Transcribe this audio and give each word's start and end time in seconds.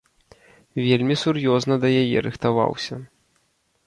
Вельмі 0.85 1.15
сур'ёзна 1.23 1.77
да 1.83 1.91
яе 2.03 2.17
рыхтаваўся. 2.29 2.95